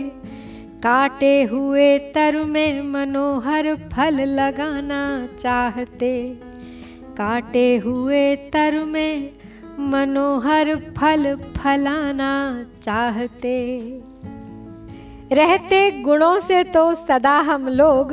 काटे 0.82 1.42
हुए 1.42 1.98
तर 1.98 2.44
में 2.44 2.82
मनोहर 2.82 3.74
फल 3.74 4.20
लगाना 4.20 5.28
चाहते। 5.38 6.38
काटे 7.16 7.76
हुए 7.76 8.36
तर 8.36 8.78
में 8.78 9.30
मनोहर 9.78 10.76
फल 10.76 11.36
फलाना 11.36 12.64
चाहते। 12.82 13.78
रहते 15.34 15.90
गुणों 15.90 16.40
से 16.40 16.64
तो 16.64 16.94
सदा 16.94 17.36
हम 17.38 17.68
लोग 17.68 18.12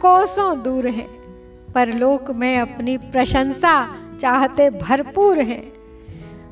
कोसों 0.00 0.62
दूर 0.62 0.86
हैं। 0.86 1.08
परलोक 1.74 2.30
में 2.30 2.58
अपनी 2.58 2.96
प्रशंसा 2.96 3.96
चाहते 4.20 4.70
भरपूर 4.70 5.38
हैं। 5.38 5.72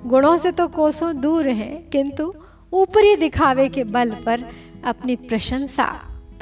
गुणों 0.07 0.37
से 0.37 0.53
तो 0.53 0.69
कोसों 0.69 1.21
दूर 1.21 1.49
हैं, 1.49 1.89
किंतु 1.91 2.35
ऊपरी 2.73 3.17
दिखावे 3.17 3.69
के 3.69 3.85
बल 3.85 4.11
पर 4.11 4.45
अपनी 4.85 5.17
प्रशंसा 5.17 5.87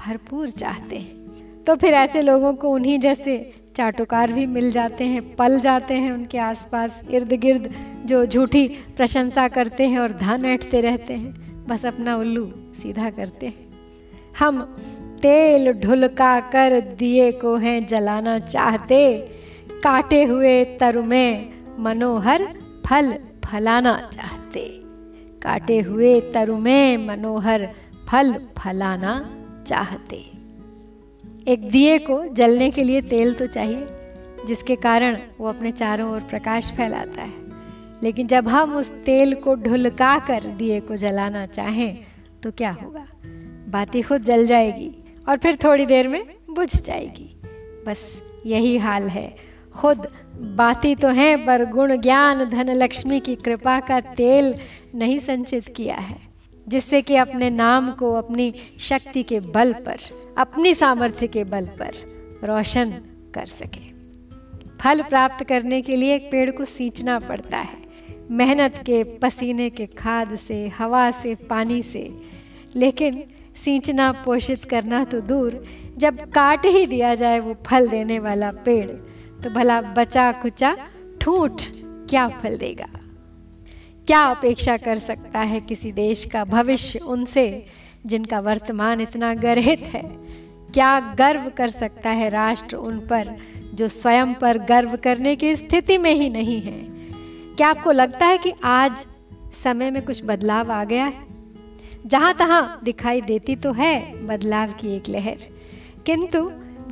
भरपूर 0.00 0.50
चाहते 0.50 0.96
हैं। 0.96 1.64
तो 1.64 1.76
फिर 1.76 1.94
ऐसे 1.94 2.22
लोगों 2.22 2.54
को 2.54 2.68
उन्हीं 2.68 2.98
जैसे 2.98 3.54
चाटुकार 3.76 4.32
भी 4.32 4.46
मिल 4.46 4.70
जाते 4.70 5.04
हैं, 5.04 5.36
पल 5.36 5.60
जाते 5.60 5.94
हैं 5.94 6.12
उनके 6.12 6.38
आसपास 6.38 7.00
इर्द 7.10 7.32
गिर्द 7.32 7.74
जो 8.06 8.26
झूठी 8.26 8.68
प्रशंसा 8.68 9.48
करते 9.48 9.88
हैं 9.88 9.98
और 9.98 10.12
धन 10.12 10.44
ऐठते 10.44 10.80
रहते 10.80 11.14
हैं। 11.14 11.66
बस 11.66 11.86
अपना 11.86 12.16
उल्लू 12.16 12.52
सीधा 12.74 13.10
करते 13.10 13.46
हैं। 13.46 13.64
हम 14.38 14.62
तेल 15.22 15.72
ढुलका 15.72 16.40
कर 16.40 16.80
दिए 16.80 17.32
को 17.32 17.56
हैं 17.56 17.86
जलाना 17.86 18.38
चाहते, 18.38 19.18
काटे 19.82 20.24
हुए 20.24 20.64
तरु 20.64 21.02
में 21.02 21.52
मनोहर 21.78 22.46
फल 22.86 23.18
फलाना 23.44 24.10
चाहते, 24.12 24.80
काटे 25.42 25.80
हुए 25.80 26.20
तरु 26.20 26.58
में 26.58 27.06
मनोहर 27.06 27.70
फल 28.08 28.34
फलाना 28.58 29.36
चाहते। 29.66 30.16
एक 31.48 31.68
दिए 31.70 31.98
को 31.98 32.34
जलने 32.34 32.70
के 32.70 32.82
लिए 32.82 33.00
तेल 33.00 33.34
तो 33.34 33.46
चाहिए, 33.46 33.86
जिसके 34.46 34.76
कारण 34.76 35.18
वो 35.40 35.48
अपने 35.48 35.70
चारों 35.70 36.12
ओर 36.12 36.20
प्रकाश 36.20 36.72
फैलाता 36.72 37.22
है। 37.22 37.44
लेकिन 38.02 38.26
जब 38.26 38.48
हम 38.48 38.74
उस 38.74 38.90
तेल 38.90 39.34
को 39.34 39.54
ढुलका 39.54 40.18
कर 40.18 40.44
दिए 40.44 40.80
को 40.80 40.96
जलाना 40.96 41.46
चाहें 41.46 42.13
तो 42.44 42.50
क्या 42.50 42.70
होगा? 42.70 43.06
बाती 43.68 44.02
खुद 44.02 44.22
जल 44.22 44.46
जाएगी 44.46 45.04
और 45.28 45.36
फिर 45.36 45.56
थोड़ी 45.56 45.86
देर 45.86 46.08
में 46.08 46.22
बुझ 46.50 46.82
जाएगी। 46.82 47.40
बस 47.86 48.22
यही 48.46 48.76
हाल 48.78 49.08
है। 49.08 49.36
खुद 49.74 50.08
बाती 50.56 50.94
तो 50.94 51.08
हैं, 51.08 51.46
पर 51.46 51.64
गुण 51.64 51.96
ज्ञान 51.96 52.44
धन 52.44 52.70
लक्ष्मी 52.70 53.20
की 53.20 53.36
कृपा 53.36 53.80
का 53.80 54.00
तेल 54.00 54.54
नहीं 54.94 55.18
संचित 55.18 55.68
किया 55.76 55.96
है, 55.96 56.18
जिससे 56.68 57.02
कि 57.02 57.16
अपने 57.16 57.50
नाम 57.50 57.90
को 57.90 58.12
अपनी 58.14 58.54
शक्ति 58.80 59.22
के 59.22 59.40
बल 59.40 59.72
पर, 59.72 59.96
अपनी 60.38 60.74
सामर्थ्य 60.74 61.26
के 61.26 61.44
बल 61.44 61.66
पर 61.66 61.92
रोशन 62.44 62.90
कर 63.34 63.46
सके। 63.46 63.94
फल 64.80 65.02
प्राप्त 65.02 65.44
करने 65.44 65.82
के 65.82 65.96
लिए 65.96 66.14
एक 66.14 66.30
पेड़ 66.30 66.50
को 66.50 66.64
सींचना 66.64 67.18
पड़ता 67.18 67.58
है। 67.58 67.84
मेहनत 68.30 68.76
के 68.76 69.04
पसीने 69.04 69.70
के 69.70 69.86
खाद 69.86 70.36
से, 70.36 70.68
हवा 70.68 71.10
से, 71.10 71.34
पानी 71.34 71.82
से 71.82 72.33
लेकिन 72.76 73.22
सींचना, 73.64 74.12
पोषित 74.12 74.64
करना 74.64 75.04
तो 75.04 75.20
दूर। 75.20 75.64
जब 75.96 76.18
काट 76.30 76.66
ही 76.66 76.86
दिया 76.86 77.14
जाए 77.14 77.38
वो 77.38 77.54
फल 77.66 77.88
देने 77.88 78.18
वाला 78.18 78.50
पेड़ 78.50 78.90
तो 79.42 79.50
भला 79.50 79.80
बचा 79.80 80.32
कुचा 80.32 80.76
ठूठ 81.20 81.62
क्या 82.10 82.28
फल 82.28 82.58
देगा? 82.58 82.88
क्या 84.06 84.20
अपेक्षा 84.20 84.76
कर 84.76 84.98
सकता 84.98 85.40
है 85.40 85.60
किसी 85.60 85.92
देश 85.92 86.24
का 86.24 86.44
भविष्य 86.44 86.98
उनसे, 86.98 87.66
जिनका 88.06 88.40
वर्तमान 88.40 89.00
इतना 89.00 89.34
गर्हित 89.34 89.80
है? 89.80 90.02
क्या 90.74 91.00
गर्व 91.18 91.50
कर 91.56 91.68
सकता 91.68 92.10
है 92.10 92.28
राष्ट्र 92.28 92.76
उन 92.76 92.98
पर, 92.98 93.36
जो 93.74 93.88
स्वयं 93.88 94.34
पर 94.34 94.58
गर्व 94.58 94.96
करने 94.96 95.36
की 95.36 95.56
स्थिति 95.56 95.98
में 95.98 96.14
ही 96.14 96.30
नहीं 96.30 96.60
है? 96.60 96.78
क्या 97.56 97.68
आपको 97.68 97.92
लगता 97.92 98.26
है 98.26 98.38
कि 98.38 98.52
आज 98.64 99.06
समय 99.64 99.90
में 99.90 100.04
कुछ 100.04 100.22
बदलाव 100.24 100.72
आ 100.72 100.84
गया 100.84 101.04
है? 101.04 101.23
जहाँ 102.04 102.34
तहां 102.34 102.62
दिखाई 102.84 103.20
देती 103.20 103.56
तो 103.56 103.72
है 103.72 104.26
बदलाव 104.26 104.72
की 104.72 104.94
एक 104.96 105.08
लहर। 105.08 105.46
किंतु 106.06 106.40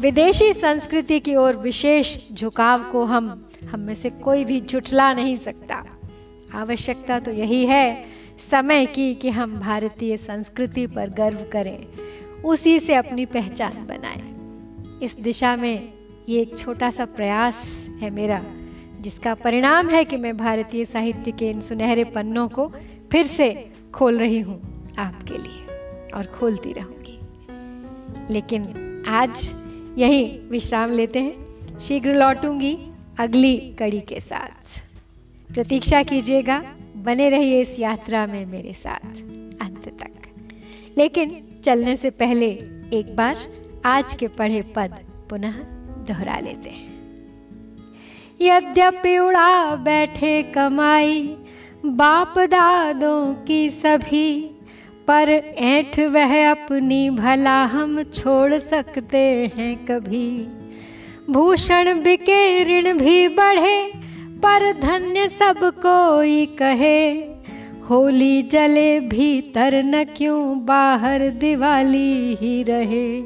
विदेशी 0.01 0.53
संस्कृति 0.53 1.21
की 1.21 1.35
ओर 1.37 1.57
विशेष 1.57 2.17
झुकाव 2.33 2.83
को 2.83 3.05
हम 3.05 3.51
हम 3.71 3.81
में 3.81 3.95
से 3.95 4.11
कोई 4.11 4.45
भी 4.45 4.61
झुठला 4.61 5.13
नहीं 5.15 5.37
सकता। 5.37 5.85
आवश्यकता 6.55 7.19
तो 7.19 7.31
यही 7.31 7.65
है 7.67 8.05
समय 8.51 8.87
की 8.87 9.15
कि 9.15 9.31
हम 9.31 9.59
भारतीय 9.61 10.17
संस्कृति 10.17 10.87
पर 10.87 11.11
गर्व 11.11 11.45
करें, 11.53 11.87
उसी 12.45 12.79
से 12.81 12.95
अपनी 12.95 13.27
पहचान 13.27 13.87
बनाएँ। 13.87 15.01
इस 15.03 15.17
दिशा 15.21 15.57
में 15.57 15.93
ये 16.29 16.41
एक 16.41 16.59
छोटा 16.59 16.91
सा 16.91 17.05
प्रयास 17.05 17.87
है 18.01 18.11
मेरा, 18.11 18.43
जिसका 19.01 19.35
परिणाम 19.35 19.89
है 19.91 20.05
कि 20.05 20.17
मैं 20.17 20.37
भारतीय 20.37 20.85
साहित्य 20.85 21.33
के 21.33 21.51
इन 21.51 21.61
सुनहरे 21.61 22.05
पन्नों 22.05 22.49
को 22.49 22.73
फिर 23.13 23.27
से 23.27 23.73
खोल 23.95 24.19
रही 24.19 24.41
हूँ। 24.41 24.72
आपके 24.99 25.39
लिए 25.39 25.67
और 26.15 26.27
खोलती 26.27 26.73
रहूँगी। 26.73 27.19
लेकिन 28.33 28.63
आज 29.09 29.55
यही 29.99 30.39
विश्राम 30.51 30.91
लेते 30.91 31.19
हैं। 31.19 31.53
शीघ्र 31.79 32.15
लौटूँगी 32.15 32.79
अगली 33.19 33.57
कड़ी 33.57 34.01
के 34.01 34.21
साथ। 34.21 34.83
प्रतीक्षा 35.55 36.03
कीजिएगा, 36.03 36.65
बने 36.97 37.31
रहिए 37.31 37.61
इस 37.61 37.79
यात्रा 37.79 38.27
में 38.27 38.47
मेरे 38.47 38.73
साथ 38.73 39.17
अंत 39.61 39.89
तक। 40.01 40.11
लेकिन 40.99 41.49
चलने 41.65 41.97
से 41.97 42.11
पहले 42.11 42.51
एक 42.93 43.17
बार 43.17 43.37
आज 43.85 44.15
के 44.15 44.29
पढ़े 44.29 44.63
पद 44.63 44.95
पुनः 45.31 45.53
दोहरा 46.07 46.39
लेते 46.39 46.71
हैं। 46.71 46.93
यद्यपि 48.41 49.19
उड़ा 49.19 49.77
बैठे 49.77 50.43
कमाई, 50.43 51.37
बाप 51.87 52.35
दादों 52.39 53.35
की 53.35 53.71
सभी 53.71 54.52
पर 55.07 55.31
ऐठ 55.59 55.99
वह 56.01 56.51
अपनी 56.51 57.11
भला 57.11 57.65
हम 57.65 58.03
छोड़ 58.03 58.59
सकते 58.59 59.53
हैं 59.57 59.77
कभी। 59.87 60.49
भूषण 61.31 62.03
बिके 62.03 62.65
ऋण 62.65 62.99
भी 62.99 63.29
बढ़े, 63.29 63.93
पर 64.43 64.81
धन्य 64.81 65.29
सब 65.29 65.61
कोई 65.63 66.47
कहे। 66.47 67.13
होली 67.91 68.43
जले 68.43 69.01
भीतर 69.01 69.83
न 69.83 70.05
क्यों, 70.05 70.67
बाहर 70.67 71.29
दिवाली 71.29 72.35
ही 72.35 72.63
रहे। 72.63 73.21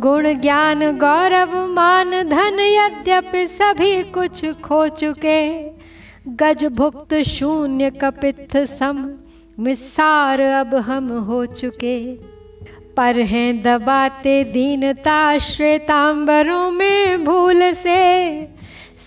गुण 0.00 0.40
ज्ञान 0.40 0.98
गौरव 0.98 1.66
मान 1.66 2.10
धन 2.10 2.60
यद्यपि 2.60 3.46
सभी 3.46 4.02
कुछ 4.02 4.44
खो 4.44 4.88
चुके। 4.88 5.68
गज 6.28 6.64
भुक्त 6.64 7.14
शून्य 7.14 7.90
कपित 7.90 8.56
सम 8.56 9.10
मिसार 9.60 10.40
अब 10.40 10.74
हम 10.74 11.08
हो 11.08 11.46
चुके। 11.46 12.14
पर 12.96 13.18
हैं 13.18 13.62
दबाते 13.62 14.44
दीनता 14.44 15.38
श्वेतांबरों 15.38 16.70
में 16.70 17.24
भूल 17.24 17.72
से। 17.72 18.44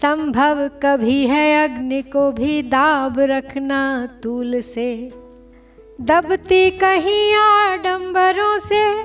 संभव 0.01 0.67
कभी 0.67 1.25
है 1.27 1.63
अग्नि 1.63 2.01
को 2.01 2.31
भी 2.31 2.61
दाब 2.61 3.19
रखना 3.19 4.09
तूल 4.23 4.61
से। 4.61 5.11
दबती 6.01 6.69
कहीं 6.69 7.35
आडंबरों 7.35 8.59
से, 8.59 9.03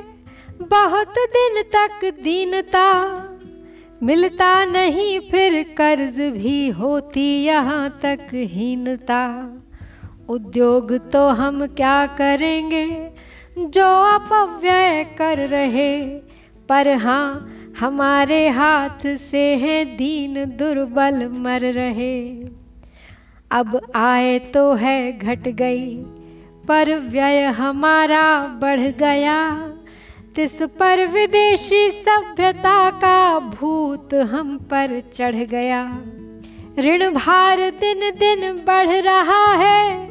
बहुत 0.64 1.14
दिन 1.18 1.62
तक 1.62 2.10
दीनता। 2.22 2.86
मिलता 4.02 4.64
नहीं 4.64 5.20
फिर 5.20 5.62
कर्ज 5.62 6.20
भी 6.20 6.68
होती 6.68 7.44
यहाँ 7.44 7.98
तक 8.02 8.26
हीनता। 8.34 9.52
उद्योग 10.30 10.92
तो 11.10 11.28
हम 11.28 11.66
क्या 11.66 12.06
करेंगे? 12.06 13.10
जो 13.58 13.84
अपव्यय 13.84 15.04
कर 15.18 15.38
रहे, 15.38 16.04
पर 16.68 16.88
हाँ 16.88 17.56
हमारे 17.78 18.48
हाथ 18.48 19.16
से 19.16 19.56
है 19.56 19.84
दीन 19.84 20.44
दुर्बल 20.44 21.28
मर 21.28 21.60
रहे। 21.60 22.30
अब 23.50 23.80
आए 23.94 24.38
तो 24.38 24.72
है 24.74 25.18
घट 25.18 25.48
गई, 25.48 25.96
पर 26.68 26.94
व्यय 26.98 27.44
हमारा 27.44 28.42
बढ़ 28.60 28.80
गया। 28.80 29.38
तिस 30.34 30.62
पर 30.62 31.06
विदेशी 31.06 31.90
सभ्यता 31.90 32.90
का 32.90 33.38
भूत 33.38 34.14
हम 34.14 34.56
पर 34.58 35.00
चढ़ 35.14 35.34
गया। 35.34 35.82
ऋण 36.78 37.10
भार 37.10 37.70
दिन 37.70 38.10
दिन 38.10 38.52
बढ़ 38.66 38.88
रहा 38.88 39.46
है 39.54 40.09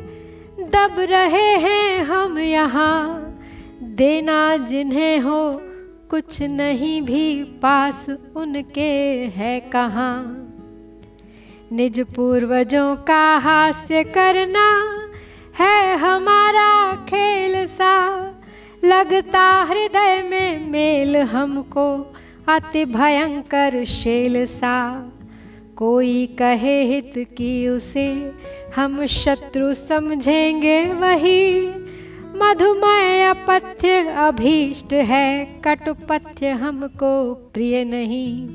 दब 0.70 0.96
रहे 1.00 1.56
हैं 1.58 2.04
हम 2.04 2.40
यहाँ। 2.40 3.26
देना 3.84 4.58
जिन्हें 4.58 5.20
हो, 5.20 5.62
कुछ 6.10 6.42
नहीं 6.42 7.02
भी 7.02 7.44
पास 7.44 8.06
उनके 8.36 9.26
है 9.26 9.60
कहाँ। 9.60 10.46
निज 11.72 12.00
पूर्वजों 12.00 12.96
का 12.96 13.38
हास्य 13.38 14.04
करना 14.04 15.00
है 15.64 15.98
हमारा 15.98 16.96
खेल 16.96 17.68
सा। 17.68 18.20
लगता 18.86 19.68
हृदय 19.70 20.24
में 20.30 20.70
मेल 20.70 21.18
हमको, 21.18 22.16
अति 22.48 22.86
भयंकर 22.86 23.86
शेल 23.86 24.46
सा। 24.46 25.09
कोई 25.80 26.28
कहे 26.28 26.84
हित 26.84 27.14
की 27.18 27.68
उसे, 27.68 28.32
हम 28.76 29.06
शत्रु 29.06 29.74
समझेंगे 29.74 30.86
वही। 30.86 31.68
मधुमय 32.36 33.26
अपथ्य 33.26 34.08
अभीष्ट 34.08 34.94
है, 34.94 35.46
कटुपथ्य 35.46 36.50
हमको 36.50 37.34
प्रिय 37.34 37.84
नहीं। 37.84 38.48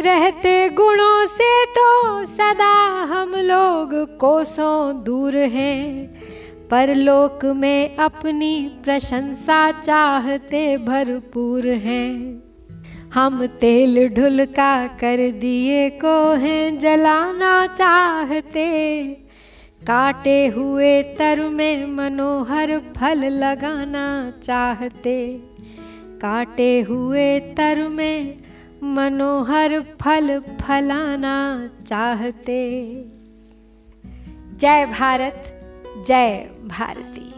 रहते 0.00 0.68
गुणों 0.68 1.26
से 1.26 1.64
तो 1.64 2.24
सदा 2.24 3.02
हम 3.02 3.34
लोग 3.34 4.18
कोसों 4.18 5.04
दूर 5.04 5.36
हैं। 5.36 6.14
परलोक 6.70 7.44
में 7.44 7.96
अपनी 7.96 8.70
प्रशंसा 8.84 9.70
चाहते 9.70 10.76
भरपूर 10.76 11.66
हैं। 11.66 12.42
हम 13.14 13.46
तेल 13.46 14.08
ढुलका 14.08 14.86
कर 14.86 15.30
दिए 15.30 15.90
को 15.90 16.34
हैं 16.34 16.78
जलाना 16.78 17.66
चाहते। 17.66 19.06
काटे 19.86 20.46
हुए 20.46 21.02
तर 21.02 21.40
में 21.40 21.86
मनोहर 21.86 22.78
फल 22.78 23.24
लगाना 23.24 24.32
चाहते। 24.42 25.40
काटे 26.22 26.80
हुए 26.80 27.40
तर 27.40 27.88
में 27.88 28.38
मनोहर 28.82 29.80
फल 29.80 30.40
फलाना 30.40 31.68
चाहते। 31.86 32.92
जय 34.60 34.86
भारत, 34.86 35.60
जय 36.06 36.50
भारती। 36.64 37.31